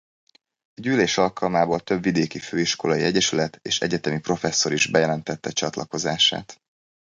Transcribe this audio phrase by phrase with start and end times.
[0.73, 6.61] A gyűlés alkalmából több vidéki főiskolai egyesület és egyetemi professzor is bejelentette csatlakozását.